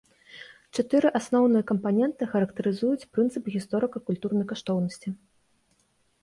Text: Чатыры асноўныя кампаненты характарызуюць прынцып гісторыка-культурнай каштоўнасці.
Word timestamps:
Чатыры 0.77 1.09
асноўныя 1.19 1.63
кампаненты 1.71 2.23
характарызуюць 2.31 3.09
прынцып 3.19 3.43
гісторыка-культурнай 3.57 4.45
каштоўнасці. 4.55 5.09